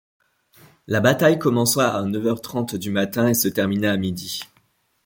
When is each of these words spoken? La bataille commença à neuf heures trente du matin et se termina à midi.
La 0.87 0.99
bataille 0.99 1.37
commença 1.37 1.93
à 1.95 2.01
neuf 2.05 2.25
heures 2.25 2.41
trente 2.41 2.75
du 2.75 2.89
matin 2.89 3.27
et 3.27 3.35
se 3.35 3.47
termina 3.49 3.91
à 3.91 3.97
midi. 3.97 4.41